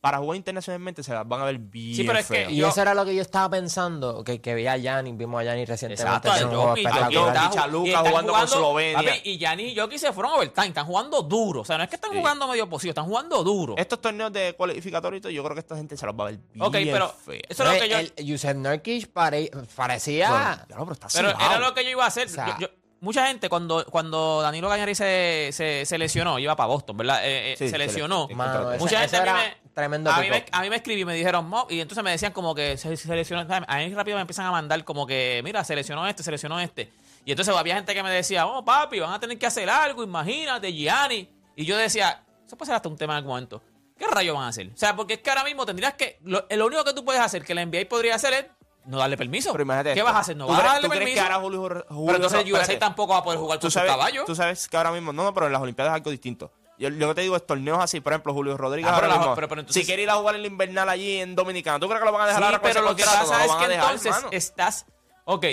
[0.00, 2.52] para jugar internacionalmente se las van a ver bien Sí, pero es que- feas.
[2.52, 5.40] Y Yo- eso era lo que yo estaba pensando, que, que vi a Yanni, vimos
[5.40, 6.02] a Yanni recientemente.
[6.04, 7.22] Exacto, hacer al un juego Jokic, espectacular.
[7.24, 8.96] Jokic está Jokic, a ju- Luka y están jugando con Eslovenia.
[8.98, 11.60] papi, y Gianni y Jokic se fueron overtime, están jugando duro.
[11.62, 12.18] O sea, no es que están Sí.
[12.18, 13.74] jugando medio posible, están jugando duro.
[13.76, 16.64] Estos torneos de todo, yo creo que esta gente se los va a ver bien
[16.64, 17.98] Ok, pero eso es lo que yo.
[17.98, 20.30] El Yusef Nurkic pare- parecía...
[20.68, 21.50] Bueno, pero está Pero sudado.
[21.50, 22.26] era lo que yo iba a hacer.
[22.28, 22.68] O sea- Yo- yo-
[23.00, 27.24] mucha gente, cuando, cuando Danilo Gañari se, se, se lesionó, iba para Boston, ¿verdad?
[27.24, 28.28] Eh, eh, Sí, se se le- lesionó.
[28.28, 31.04] Mucha gente a mí era me- tremendo a mí, me, a mí me escribí y
[31.04, 33.46] me dijeron, "Mo", y entonces me decían como que se, se lesionó.
[33.66, 36.58] A mí rápido me empiezan a mandar como que, mira, se lesionó este, se lesionó
[36.60, 36.92] este.
[37.24, 40.02] Y entonces había gente que me decía, oh, papi, van a tener que hacer algo,
[40.02, 41.28] imagínate, Gianni.
[41.56, 43.62] Y yo decía, eso puede ser hasta un tema en algún momento.
[43.96, 44.68] ¿Qué rayos van a hacer?
[44.72, 46.18] O sea, porque es que ahora mismo tendrías que.
[46.22, 48.44] Lo, lo único que tú puedes hacer que la NBA podría hacer es
[48.86, 49.52] no darle permiso.
[49.52, 50.04] Pero imagínate ¿Qué esto.
[50.04, 50.36] vas a hacer?
[50.36, 51.14] No ¿Tú vas a darle tú crees permiso.
[51.14, 53.74] que ahora Julio, Julio pero entonces USA tampoco va a poder jugar tú con sus
[53.74, 54.24] sabes, caballos.
[54.24, 56.52] tú sabes que ahora mismo, no, no, pero en las Olimpiadas es algo distinto.
[56.78, 59.06] Yo, yo lo que te digo es torneos así, por ejemplo, Julio Rodríguez Ah, ahora
[59.06, 61.18] pero la- mismo, pero- pero entonces- si quiere ir a jugar en la invernal allí
[61.18, 63.44] en Dominicana, ¿tú crees que lo van a dejar Sí, ahora pero lo que pasa
[63.44, 64.86] es que entonces estás.
[65.24, 65.44] Ok.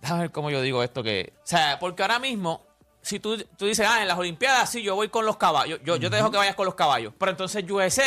[0.00, 1.32] Déjame ver cómo yo digo esto que.
[1.38, 2.62] O sea, porque ahora mismo,
[3.00, 5.80] si tú, tú dices, ah, en las Olimpiadas sí, yo voy con los caballos.
[5.82, 7.14] Yo, yo te dejo que vayas con los caballos.
[7.18, 8.04] Pero entonces USA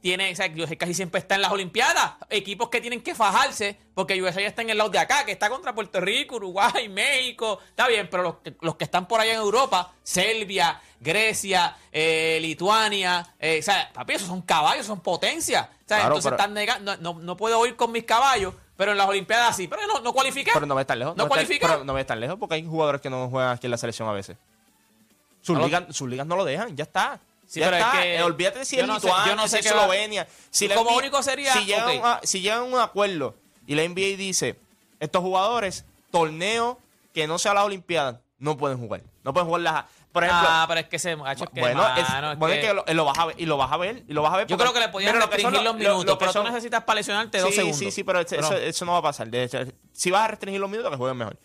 [0.00, 2.12] tiene, o sea, USA casi siempre está en las Olimpiadas.
[2.30, 5.48] Equipos que tienen que fajarse, porque USA está en el lado de acá, que está
[5.50, 7.58] contra Puerto Rico, Uruguay, México.
[7.68, 12.38] Está bien, pero los que, los que están por allá en Europa, Serbia, Grecia, eh,
[12.40, 15.64] Lituania, eh, o sea, papi, esos son caballos, son potencias.
[15.66, 18.54] O sea, Claro, entonces pero- están negando, no, no, no puedo ir con mis caballos,
[18.76, 19.68] pero en las Olimpiadas sí.
[19.68, 20.50] Pero no, no cualifiqué.
[20.54, 21.16] Pero no me tan lejos.
[21.16, 21.66] ¿No está- cualifica?
[21.66, 24.08] pero no me tan lejos porque hay jugadores que no juegan aquí en la selección
[24.08, 24.36] a veces.
[25.40, 27.20] Sus, No ligas, sus ligas no lo dejan, ya está.
[27.48, 29.42] Sí, ya pero es que Eh, olvídate si yo es no sé- Lituania, yo no
[29.44, 30.28] sé si es qué va- Eslovenia.
[30.50, 32.04] Si la Como NBA único sería, Si llegan, ok.
[32.04, 33.34] a, si llegan a un acuerdo
[33.66, 34.56] y la NBA dice,
[35.00, 36.78] estos jugadores, torneo
[37.14, 39.00] que no sea las Olimpiadas, no pueden jugar.
[39.24, 39.84] No pueden jugar las...
[40.12, 40.48] Por ejemplo...
[40.50, 42.66] ah, pero es que se macho, es que, bueno, es- mano, es bueno, es que-
[42.68, 44.36] que lo, lo vas a ver, y lo vas a ver, y lo vas a
[44.38, 44.46] ver.
[44.46, 46.04] yo porque- creo que le podían Mira, lo que son restringir los lo- lo- minutos,
[46.06, 47.78] lo que pero son- tú necesitas para lesionarte dos sí, segundos.
[47.78, 49.28] Sí, sí, pero, eso, Pero- eso no va a pasar.
[49.28, 49.58] De hecho,
[49.92, 51.36] si vas a restringir los minutos, que jueguen mejor.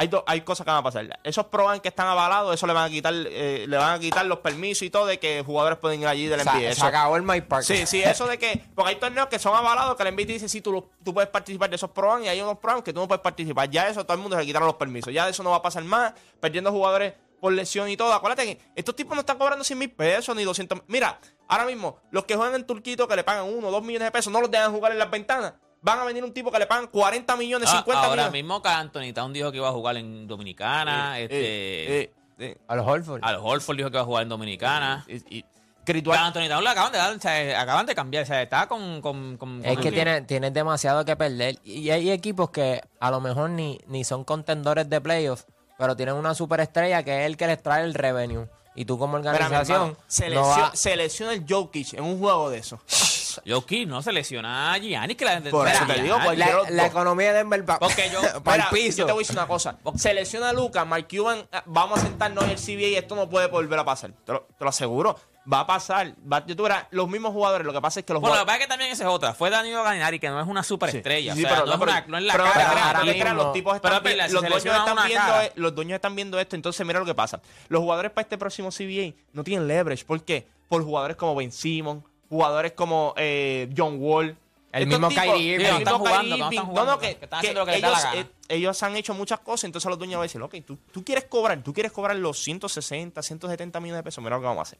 [0.00, 1.18] Hay, do- hay cosas que van a pasar.
[1.24, 4.24] Esos proban que están avalados, eso le van a quitar eh, le van a quitar
[4.26, 6.58] los permisos y todo de que jugadores pueden ir allí del Se, NBA.
[6.60, 7.64] se Eso- acabó el My Park.
[7.64, 8.64] Sí, sí, eso de que.
[8.76, 11.28] Porque hay torneos que son avalados que la NBA dice sí, tú, lo- tú puedes
[11.28, 13.68] participar de esos proban y hay unos proban que tú no puedes participar.
[13.70, 15.12] Ya eso todo el mundo se le quitaron los permisos.
[15.12, 16.12] Ya eso no va a pasar más.
[16.38, 18.12] Perdiendo jugadores por lesión y todo.
[18.12, 21.98] Acuérdate que estos tipos no están cobrando 100 mil pesos ni 200 Mira, ahora mismo,
[22.12, 24.40] los que juegan en Turquito que le pagan 1 o 2 millones de pesos, no
[24.40, 25.54] los dejan jugar en las ventanas.
[25.80, 28.32] Van a venir un tipo que le pagan 40 millones, Ah, 50 ahora millones.
[28.32, 31.18] mismo que Anthony Town dijo que iba a jugar en Dominicana.
[31.20, 33.20] Eh, este, eh, eh, eh, A los Horford.
[33.22, 35.04] A los Holford dijo que iba a jugar en Dominicana.
[35.08, 35.44] y-
[35.84, 38.22] Pero a Anthony Town le acaban de dar, o sea, acaban de cambiar.
[38.24, 39.00] O sea, está con.
[39.00, 41.58] con, con- Es con- que tiene, tienes demasiado que perder.
[41.64, 45.46] Y hay equipos que a lo mejor ni, ni son contendores de playoffs,
[45.78, 48.46] pero tienen una superestrella que es el que les trae el revenue.
[48.74, 52.18] Y tú como organización hermano, se, no lesio- va- se lesiona el Jokic en un
[52.18, 52.78] juego de eso.
[53.46, 55.14] Jokic no se lesiona a Gianni.
[55.14, 58.70] Que la, Por eso te digo, pues, la, economía de Denver va Porque yo- para
[58.70, 58.98] piso.
[58.98, 59.76] Yo te voy a decir una cosa.
[59.96, 63.28] Selecciona a Lucas, Mark Cuban, ah, vamos a sentarnos en el CBA y esto no
[63.28, 64.12] puede volver a pasar.
[64.24, 65.18] Te lo, te lo aseguro.
[65.50, 66.14] Va a pasar.
[66.30, 67.66] Va, yo te verás, los mismos jugadores.
[67.66, 68.46] Lo que pasa es que los Bueno, lo que jugadores.
[68.46, 69.32] pasa es que también esa es otra.
[69.32, 71.34] Fue Danilo Galinari, que no es una superestrella.
[71.34, 72.86] Sí, o sea, pero no, es pero- una- no es la pero cara.
[72.88, 75.44] ahora mismo- los tipos Pero, están, los, se dueños lesiona están viendo, cara.
[75.46, 77.40] e- los dueños están viendo esto, entonces mira lo que pasa.
[77.68, 80.04] Los jugadores para este próximo CBA no tienen leverage.
[80.04, 80.46] ¿Por qué?
[80.68, 84.36] Por jugadores como Ben Simon, jugadores como eh, John Wall.
[84.70, 85.64] El Estos mismo tipos- Kyrie Irving.
[85.64, 86.74] el Que no están mismo jugando, Kyrie Irving.
[86.74, 89.88] No, no, que que, que haciendo que ellos, eh, ellos han hecho muchas cosas, entonces
[89.88, 93.22] los dueños van a decir, ok, tú, tú quieres cobrar, tú quieres cobrar los 160,
[93.22, 94.78] 170 millones de pesos, mira lo que vamos a hacer.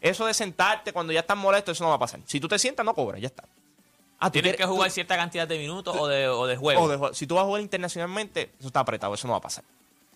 [0.00, 2.20] Eso de sentarte cuando ya estás molesto, eso no va a pasar.
[2.26, 3.44] Si tú te sientas, no cobras, ya está.
[4.18, 6.84] Ah, Tienes que jugar cierta cantidad de minutos o de, o de juegos.
[6.84, 7.14] o de juego.
[7.14, 9.64] si tú vas a jugar internacionalmente, eso está apretado, eso no va a pasar.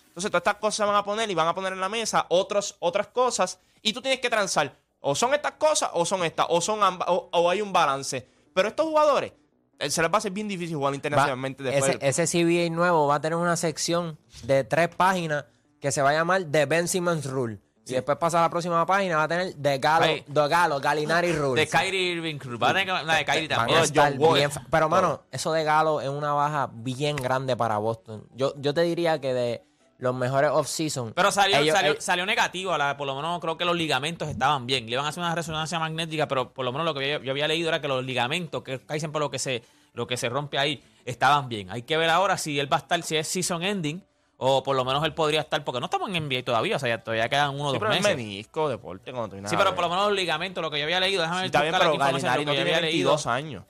[0.09, 2.27] Entonces, todas estas cosas se van a poner y van a poner en la mesa
[2.29, 4.75] otros, otras cosas y tú tienes que transar.
[5.07, 8.27] O son estas cosas o son estas, o son o, o hay un balance.
[8.55, 9.33] Pero estos jugadores,
[9.79, 11.99] eh, se les va a ser bien difícil jugar Va- internacionalmente después.
[12.01, 15.45] ese, ese CBA nuevo va a tener una sección de tres páginas
[15.81, 17.61] que se va a llamar The Ben Simmons Rule.
[17.87, 20.07] Y después pasa a la próxima página, va a tener The Galo.
[20.33, 21.61] The Galo Galinari Rule.
[21.61, 22.59] De Kyrie Irving Cruz.
[22.62, 23.83] Va a tener una de Kyrie también.
[23.93, 28.27] Bien Pero, mano, eso de Galo es una baja bien grande para Boston.
[28.35, 29.64] Yo, yo te diría que de
[30.05, 31.12] los mejores off-season.
[31.14, 33.75] Pero salió, ellos- salió, ellos- salió negativo, a la- por lo menos creo que los
[33.75, 34.87] ligamentos estaban bien.
[34.87, 37.33] Le iban a hacer una resonancia magnética, pero por lo menos lo que yo, yo
[37.33, 39.62] había leído era que los ligamentos, que es siempre lo que se
[39.95, 41.71] lo que se rompe ahí, estaban bien.
[41.71, 44.03] Hay que ver ahora si él va a estar, si es season ending,
[44.38, 46.88] o por lo menos él podría estar, porque no estamos en NBA todavía, o sea,
[46.88, 48.17] ya todavía quedan uno o Sí, dos pero es meses.
[48.17, 50.85] menisco, deporte, cuando tú vienes Sí, pero por lo menos los ligamentos, lo que yo
[50.85, 53.11] había leído, déjame Sí, ver está bien, pero Galinari no tiene había leído.
[53.11, 53.64] 22 años.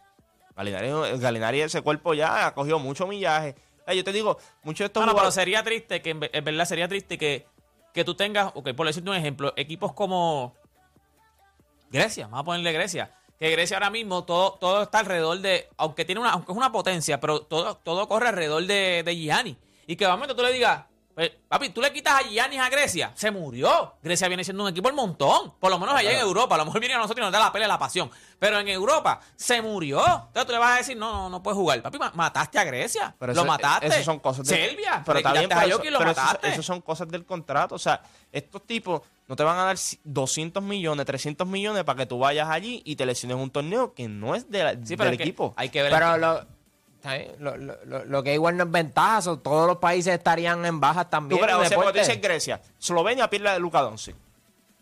[0.57, 3.55] Galinari, Galinari, ese cuerpo ya ha cogido mucho millaje.
[3.87, 6.31] Eh, Yo te digo, muchos de estos No, no, pero sería triste que, en ve-
[6.33, 7.47] en verdad, sería triste que,
[7.93, 10.55] que tú tengas, ok, por decirte un ejemplo, equipos como
[11.91, 13.15] Grecia, vamos a ponerle Grecia.
[13.39, 16.73] Que Grecia ahora mismo todo, todo está alrededor de, aunque tiene una, aunque es una
[16.73, 19.57] potencia, pero todo, todo corre alrededor de, de Gianni.
[19.87, 23.13] Y que momento tú le digas, pues, papi, tú le quitas a Giannis a Grecia,
[23.15, 23.95] se murió.
[24.03, 25.53] Grecia viene siendo un equipo el montón.
[25.61, 27.39] Por lo menos allá en Europa, a lo mejor viene a nosotros y nos da
[27.39, 28.11] la pelea, la pasión.
[28.39, 30.01] Pero en Europa se murió.
[30.05, 31.81] Entonces tú le vas a decir, no, no, no puedes jugar.
[31.83, 33.15] Papi, ma- mataste a Grecia.
[33.19, 33.87] Pero lo eso- mataste.
[33.87, 35.03] Eso son cosas de- Serbia.
[35.07, 36.49] Pero pero a Jokic y eso- lo pero mataste.
[36.49, 37.77] Eso son cosas del contrato.
[37.77, 42.07] O sea, estos tipos no te van a dar 200 millones, 300 millones para que
[42.07, 45.05] tú vayas allí y te lesiones un torneo que no es de la- Sí, pero
[45.05, 45.55] del es que equipo.
[45.57, 45.93] hay que ver.
[45.93, 46.47] Pero bien, lo,
[47.57, 51.05] lo- lo- lo que igual no es ventaja, so, todos los países estarían en bajas
[51.07, 51.41] Tú también.
[51.41, 54.17] crees, o sea, tú dices Grecia, Eslovenia pierde a Luka Doncic,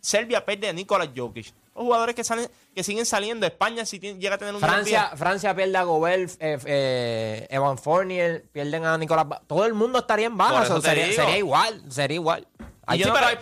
[0.01, 1.53] Serbia pierde a Nikola Jokic.
[1.75, 5.11] Los jugadores que salen, que siguen saliendo, España si tiene- llega a tener un Francia.
[5.17, 9.27] Francia pierde a Gobert, eh, eh, Evan Fournier, pierden a Nicolás.
[9.47, 12.47] Todo el mundo estaría en so, te sería, sería igual, sería igual.
[12.89, 13.41] Y yo sí, no pero creo-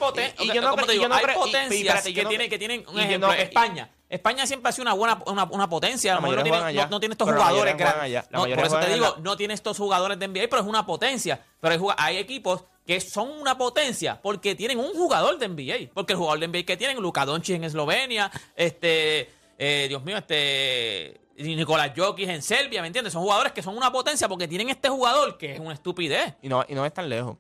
[2.05, 3.90] que, no tienen, creo- que tienen, un ejemplo, España.
[4.11, 6.12] España siempre ha sido una buena una, una potencia.
[6.12, 8.25] A La lo mejor no tiene, juegan allá, no- no tiene estos jugadores grandes.
[8.31, 11.44] No, por eso te digo, no tiene estos jugadores de NBA, pero es una potencia.
[11.61, 15.92] Pero hay, equipos que son una potencia porque tienen un jugador de NBA.
[15.94, 20.16] Porque el jugador de NBA que tienen, Luka Doncic en Eslovenia, este, eh, Dios mío,
[20.18, 23.12] este, Nicolás Jokic en Serbia, ¿me entiendes?
[23.12, 26.35] Son jugadores que son una potencia porque tienen este jugador que es una estupidez.
[26.42, 27.37] Y no, y no es tan lejos.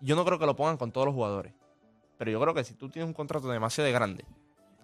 [0.00, 1.52] Yo no creo que lo pongan con todos los jugadores.
[2.16, 4.24] Pero yo creo que si tú tienes un contrato demasiado grande,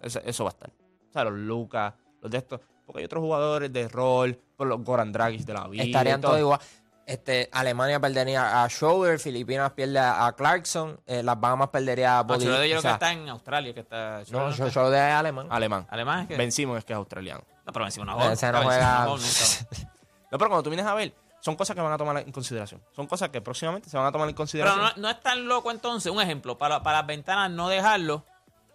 [0.01, 0.71] eso va a estar.
[1.11, 2.59] O sea, los Lucas, los de estos.
[2.85, 5.83] Porque hay otros jugadores de rol, por los Goran Dragic de la vida.
[5.83, 6.59] Estarían todos igual.
[7.05, 12.29] Este, Alemania perdería a Schroeder, Filipinas pierde a Clarkson, eh, las Bahamas perdería a No,
[12.35, 14.19] Bodi- Schroeder yo creo o sea, que está en Australia, que está...
[14.29, 15.47] No, Schroeder Schroeder es alemán.
[15.49, 15.87] Alemán.
[15.89, 16.37] Alemán es que...
[16.37, 17.41] Ben Simmons es que es australiano.
[17.65, 19.05] No, pero encima una Ese no juega.
[20.31, 22.81] No, pero cuando tú vienes a ver, son cosas que van a tomar en consideración.
[22.95, 24.79] Son cosas que próximamente se van a tomar en Pero consideración.
[24.95, 26.09] no, no es tan loco entonces.
[26.11, 28.25] Un ejemplo, para, para las ventanas no dejarlo.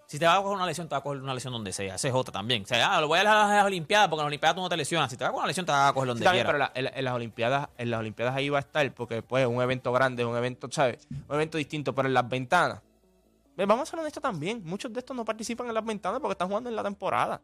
[0.06, 1.96] Si te vas a coger una lesión, te vas a coger una lesión donde sea.
[1.96, 2.62] Esa es otra también.
[2.62, 4.62] O sea, ah, lo voy a dejar a las Olimpiadas porque en las Olimpiadas tú
[4.62, 5.10] no te lesionas.
[5.10, 6.70] Si te vas a coger una lesión, te vas a coger donde Sí, también, quieras.
[6.72, 9.42] pero la- en, en las Olimpiadas, en las Olimpiadas ahí va a estar, porque después
[9.42, 11.06] es un evento grande, es un evento, ¿sabes?
[11.28, 12.80] Un evento distinto, pero en las ventanas.
[13.56, 14.62] Ve, Vamos a ser honestos también.
[14.64, 17.40] Muchos de estos no participan en las ventanas porque están jugando en la temporada.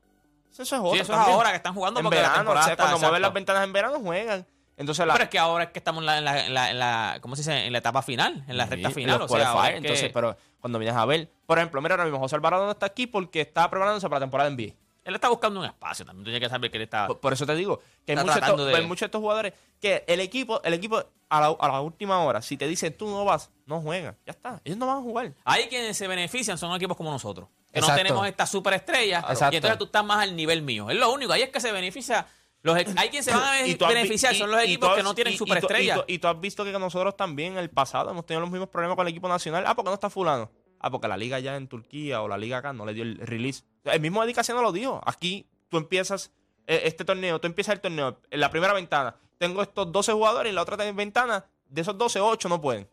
[0.52, 2.60] Eso es otra Sí, eso es ahora que están jugando En porque la verano, temporada
[2.60, 4.46] o sea, está- cuando mueven las ventanas en verano juegan.
[4.82, 6.70] Entonces la, Pero es que ahora es que estamos en la, en la, en la,
[6.70, 7.66] en la- ¿cómo se dice?
[7.66, 9.22] En la etapa final, en la recta Sí, final.
[9.22, 12.18] O sea, es que- entonces, pero cuando vienes a ver, por ejemplo, mira ahora mismo
[12.18, 14.74] José Alvarado no está aquí porque está preparándose para la temporada de NBA.
[15.04, 16.24] él está buscando un espacio también.
[16.24, 17.08] Tú tienes que saber que él está...
[17.08, 20.04] Por, por eso te digo que hay muchos, de hay muchos de estos jugadores que
[20.06, 23.24] el equipo, el equipo a la, a la última hora, si te dicen tú no
[23.24, 24.16] vas, no juegan.
[24.24, 24.60] Ya está.
[24.64, 25.32] Ellos no van a jugar.
[25.44, 27.48] Ahí quienes se benefician son equipos como nosotros.
[27.72, 29.20] Que no tenemos esta superestrella.
[29.28, 29.54] Exacto.
[29.54, 30.88] Y entonces tú estás más al nivel mío.
[30.90, 31.32] Es lo único.
[31.32, 32.26] Ahí es que se beneficia.
[32.62, 34.34] Los, hay quienes se van a Y vi- beneficiar.
[34.36, 35.94] son los equipos que no tienen y- y tú- superestrella.
[35.94, 38.50] Y, tú- y tú has visto que nosotros también en el pasado hemos tenido los
[38.50, 39.64] mismos problemas con el equipo nacional.
[39.66, 40.50] Ah, porque no está fulano.
[40.78, 43.18] Ah, porque la liga ya en Turquía o la liga acá no le dio el
[43.18, 43.64] release.
[43.84, 45.00] El mismo Eddie Casiano lo dijo.
[45.04, 46.32] Aquí tú empiezas
[46.68, 49.16] eh, este torneo, tú empiezas el torneo en la primera ventana.
[49.38, 52.88] Tengo estos 12 jugadores y en la otra ventana, de esos 12, 8 no pueden.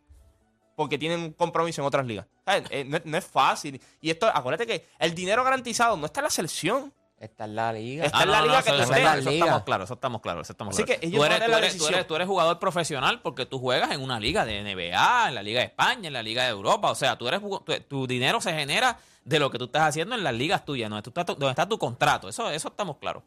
[0.75, 2.25] Porque tienen un compromiso en otras ligas.
[2.71, 3.79] Eh, no es fácil.
[4.01, 6.93] Y esto, acuérdate que el dinero garantizado no está en la selección.
[7.19, 8.05] Esta es la liga.
[8.05, 9.05] Está en la liga que eso, tú eso- estés.
[9.05, 9.45] eso La liga.
[9.45, 11.01] estamos claros, eso estamos claros, eso estamos Así claros.
[11.01, 11.93] que ellos tú, eres, tú, eres, tú, decisión.
[11.93, 15.43] eres, tú eres jugador profesional porque tú juegas en una liga de NBA, en la
[15.43, 16.89] liga de España, en la liga de Europa.
[16.91, 17.41] O sea, tú eres
[17.89, 21.03] tu dinero se genera de lo que tú estás haciendo en las ligas tuyas, donde,
[21.03, 22.29] tú estás- donde está tu contrato.
[22.29, 23.23] Eso, eso estamos claros.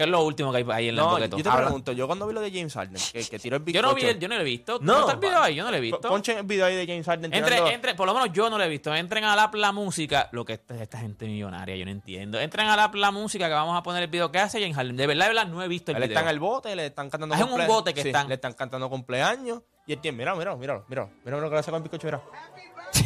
[0.00, 1.36] ¿Qué es lo último que hay ahí en el No, boqueto?
[1.36, 1.64] yo te Habla.
[1.66, 3.96] pregunto, yo cuando vi lo de James Harden, que, que tiró el Yo no vi,
[3.96, 4.78] bizcocho, el- yo no lo he visto.
[4.80, 6.00] No, No, está el video ahí, yo no lo he visto.
[6.08, 8.56] Ponchen el video ahí de James Harden Entre, tirando- entre, por lo menos yo no
[8.56, 8.94] lo he visto.
[8.94, 12.40] Entren a la, la música, lo que esta, esta gente millonaria, yo no entiendo.
[12.40, 14.96] Entren a la, la música que vamos a poner el video que hace James Harden.
[14.96, 16.16] De verdad, de verdad, no he visto el Él video.
[16.18, 18.26] está en el bote, le están cantando es un bote que sí, están.
[18.26, 19.60] Le están cantando cumpleaños.
[19.86, 22.06] Y él tiene, mira, mira, mira, mira, mira lo que le hace con el bizcocho,
[22.06, 22.22] mira.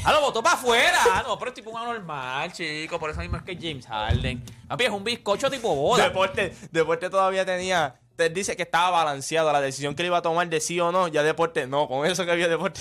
[0.04, 0.98] Ah, lo botó para afuera.
[1.10, 2.98] Ah, no, pero es tipo un anormal, chico.
[2.98, 4.44] Por eso mismo es que James Harden.
[4.68, 6.04] Papi, es un bizcocho tipo boda.
[6.04, 7.94] Deporte, Deporte todavía tenía.
[8.16, 10.92] Te dice que estaba balanceado la decisión que él iba a tomar de sí o
[10.92, 11.08] no.
[11.08, 12.80] Ya Deporte, no, con eso que había Deporte.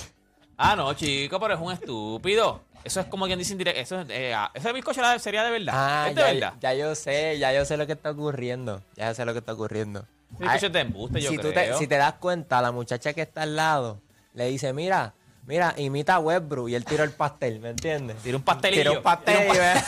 [0.58, 2.62] Ah, no, chico, pero es un estúpido.
[2.84, 3.80] Eso es como quien dice indirecto.
[3.80, 5.74] Eso es, eh, ah, ese bizcocho sería de verdad.
[5.76, 6.54] Ah, es de ya, verdad.
[6.60, 8.82] ya yo sé, ya yo sé lo que está ocurriendo.
[8.96, 10.06] Ya sé lo que está ocurriendo.
[10.32, 11.74] Bizcocho es de embuste, yo si, tú creo.
[11.74, 14.02] te, si te das cuenta, la muchacha que está al lado
[14.34, 15.14] le dice, mira,
[15.46, 18.18] mira, imita a Westbrook y él tiró el pastel, ¿me entiendes?
[18.18, 18.82] Tira un pastelillo.
[18.82, 19.82] Tiró un pastel Tira un ve-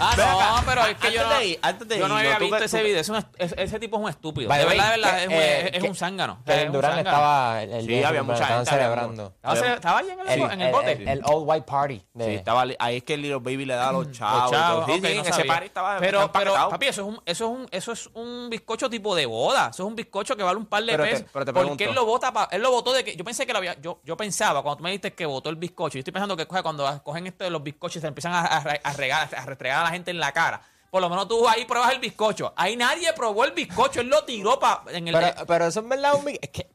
[0.00, 2.16] Ah, Ven no, acá, pero es que yo antes no, de ir- de yo no
[2.16, 3.00] había tú visto ese video.
[3.00, 4.52] Es un est- es- ese tipo es un estúpido.
[4.52, 6.42] De verdad, de verdad, que, es, un- eh, es- es que- un zángano.
[6.44, 7.08] Que Es Durán zángano.
[7.10, 9.34] estaba el, el Sí, había mucha gente, celebrando.
[9.42, 10.92] Estaba, allí en el, El, en el el- bote.
[10.92, 12.02] el- el All White Party.
[12.14, 14.42] de- Sí, estaba, li- ahí es que el Little Baby le da a los chavos.
[14.42, 14.60] Los y todo.
[14.60, 15.52] chavos, Sí, ok, sí, no en ese sabía.
[15.52, 16.32] party estaba pero,
[16.70, 19.68] papi, eso es, un, eso, es un, eso es un bizcocho tipo de boda.
[19.72, 21.24] Eso es un bizcocho que vale un par de pesos.
[21.32, 23.16] pero te porque él lo bota pa- él lo botó de que.
[23.16, 23.78] Yo pensé que lo había.
[23.80, 26.46] Yo, yo pensaba, cuando tú me dijiste que botó el bizcocho, yo estoy pensando que
[26.46, 29.44] cuando cogen esto de los bizcochos y se empiezan a, a, re- a regar, a
[29.46, 30.60] restregar a la gente en la cara.
[30.90, 32.52] Por lo menos tú ahí pruebas el bizcocho.
[32.56, 34.00] Ahí nadie probó el bizcocho.
[34.00, 35.14] Él lo tiró pa, en el.
[35.14, 36.70] pero, pero eso es verdad un Es que.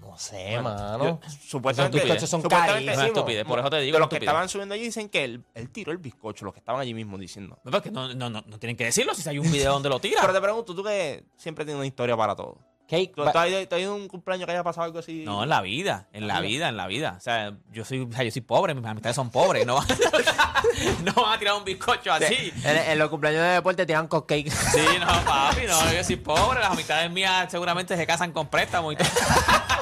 [0.00, 1.04] No sé, mano.
[1.04, 3.04] Yo- supuestamente, Esos bizcochos son carísimos.
[3.04, 3.98] estupidez, por eso te digo.
[3.98, 6.80] los que estaban subiendo allí dicen que él, él tiró el bizcocho, los que estaban
[6.80, 7.58] allí mismo diciendo.
[7.64, 10.22] No, no, no, no tienen que decirlo si hay un video donde lo tira.
[10.22, 12.58] Pero te pregunto, tú que siempre tienes una historia para todo.
[12.88, 15.24] Cake, ¿Tú, has ido- a un cumpleaños que haya pasado algo así?
[15.24, 17.14] No, en la vida, en la vida, en la vida.
[17.18, 19.86] O sea, yo soy, o sea, yo soy pobre, mis amistades son pobres, no van,
[21.04, 22.52] no van a tirar un bizcocho así.
[22.64, 24.50] en, en los cumpleaños de deporte tiran cupcake.
[24.50, 28.94] Sí, no, papi, no, yo soy pobre, las amistades mías seguramente se casan con préstamos
[28.94, 29.08] y todo.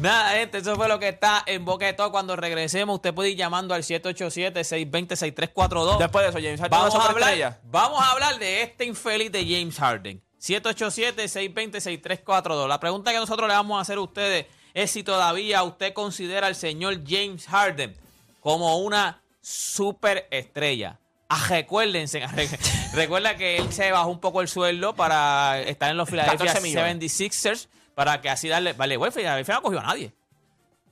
[0.00, 2.10] Nada, gente, eso fue lo que está en Boca de Todo.
[2.10, 5.98] Cuando regresemos, usted puede ir llamando al 787-620-6342.
[5.98, 9.44] Después de eso, James Harden Vamos a, hablar, vamos a hablar de este infeliz de
[9.44, 10.22] James Harden.
[10.40, 12.68] 787-620-6342.
[12.68, 16.46] La pregunta que nosotros le vamos a hacer a ustedes es si todavía usted considera
[16.46, 17.94] al señor James Harden
[18.40, 20.98] como una superestrella.
[21.28, 22.22] Ah, recuérdense,
[22.94, 26.60] recuerda que él se bajó un poco el sueldo para estar en los Philadelphia 14
[26.60, 26.98] millones.
[26.98, 28.72] 76ers para que así darle...
[28.72, 30.12] Vale, bueno, Philadelphia no cogió a nadie.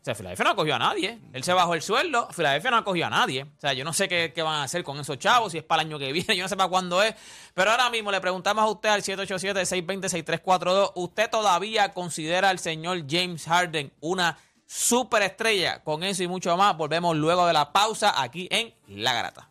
[0.01, 1.19] O sea, Filadelfia no cogió a nadie.
[1.33, 2.29] Él se bajó el sueldo.
[2.31, 3.43] Filadelfia no cogió a nadie.
[3.43, 5.65] O sea, yo no sé qué, qué van a hacer con esos chavos, si es
[5.65, 7.15] para el año que viene, yo no sé para cuándo es.
[7.55, 10.93] Pero ahora mismo le preguntamos a usted al 787-620-6342.
[10.95, 15.83] ¿Usted todavía considera al señor James Harden una superestrella?
[15.83, 19.49] Con eso y mucho más, volvemos luego de la pausa aquí en La Garata.